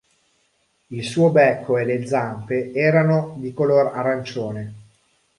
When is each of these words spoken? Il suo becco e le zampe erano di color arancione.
Il 0.87 1.03
suo 1.03 1.29
becco 1.29 1.77
e 1.77 1.85
le 1.85 2.07
zampe 2.07 2.73
erano 2.73 3.35
di 3.37 3.53
color 3.53 3.93
arancione. 3.93 4.73